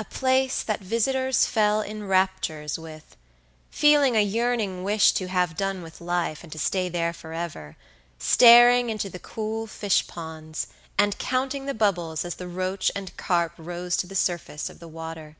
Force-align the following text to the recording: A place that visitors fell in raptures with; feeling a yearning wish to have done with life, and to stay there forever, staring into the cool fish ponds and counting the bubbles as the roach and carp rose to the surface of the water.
A 0.00 0.04
place 0.04 0.64
that 0.64 0.80
visitors 0.80 1.46
fell 1.46 1.80
in 1.80 2.08
raptures 2.08 2.76
with; 2.76 3.16
feeling 3.70 4.16
a 4.16 4.20
yearning 4.20 4.82
wish 4.82 5.12
to 5.12 5.28
have 5.28 5.56
done 5.56 5.80
with 5.82 6.00
life, 6.00 6.42
and 6.42 6.50
to 6.50 6.58
stay 6.58 6.88
there 6.88 7.12
forever, 7.12 7.76
staring 8.18 8.90
into 8.90 9.08
the 9.08 9.20
cool 9.20 9.68
fish 9.68 10.08
ponds 10.08 10.66
and 10.98 11.16
counting 11.18 11.66
the 11.66 11.72
bubbles 11.74 12.24
as 12.24 12.34
the 12.34 12.48
roach 12.48 12.90
and 12.96 13.16
carp 13.16 13.52
rose 13.56 13.96
to 13.98 14.08
the 14.08 14.16
surface 14.16 14.68
of 14.70 14.80
the 14.80 14.88
water. 14.88 15.36